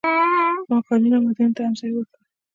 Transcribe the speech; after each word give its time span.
ما 0.69 0.77
کانونو 0.87 1.15
او 1.17 1.21
معادنو 1.25 1.55
ته 1.57 1.61
هم 1.65 1.73
ځای 1.79 1.91
ورکړ. 1.93 2.19